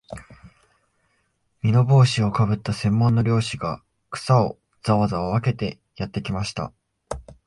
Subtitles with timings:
[1.63, 6.73] 簔帽子をかぶった専門の猟師が、草をざわざわ分けてやってきました